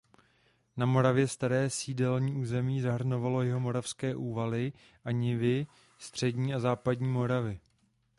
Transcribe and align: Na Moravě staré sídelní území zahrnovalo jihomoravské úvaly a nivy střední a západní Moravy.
Na 0.77 0.85
Moravě 0.85 1.27
staré 1.27 1.69
sídelní 1.69 2.33
území 2.33 2.81
zahrnovalo 2.81 3.41
jihomoravské 3.43 4.15
úvaly 4.15 4.73
a 5.05 5.11
nivy 5.11 5.67
střední 5.97 6.53
a 6.53 6.59
západní 6.59 7.07
Moravy. 7.07 7.59